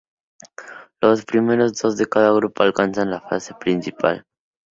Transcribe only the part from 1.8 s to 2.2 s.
de